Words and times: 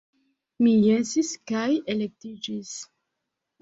Mi 0.67 0.71
jesis, 0.85 1.31
kaj 1.53 1.69
elektiĝis. 1.97 2.77